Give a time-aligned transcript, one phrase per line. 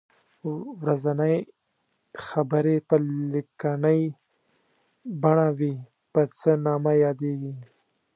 [0.81, 1.35] ورځنۍ
[2.25, 2.95] خبرې په
[3.33, 4.01] لیکنۍ
[5.21, 5.73] بڼه وي
[6.13, 7.53] په څه نامه یادیږي.